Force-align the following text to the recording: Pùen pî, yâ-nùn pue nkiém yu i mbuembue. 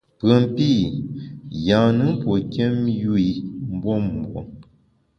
Pùen 0.19 0.43
pî, 0.55 0.71
yâ-nùn 1.67 2.13
pue 2.21 2.37
nkiém 2.45 2.75
yu 3.01 3.13
i 3.29 3.29
mbuembue. 3.75 4.41